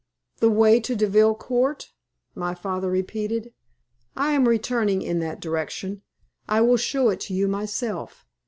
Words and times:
"The 0.37 0.49
way 0.49 0.79
to 0.79 0.95
Deville 0.95 1.35
Court?" 1.35 1.91
my 2.33 2.55
father 2.55 2.89
repeated. 2.89 3.53
"I 4.17 4.31
am 4.31 4.47
returning 4.47 5.03
in 5.03 5.19
that 5.19 5.39
direction. 5.39 6.01
I 6.49 6.59
will 6.61 6.77
show 6.77 7.09
it 7.09 7.19
to 7.19 7.35
you 7.35 7.47
myself. 7.47 8.25